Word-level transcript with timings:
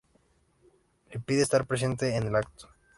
Le 1.11 1.19
pide 1.19 1.43
estar 1.43 1.67
presente 1.67 2.15
en 2.15 2.25
el 2.25 2.35
acto. 2.35 2.67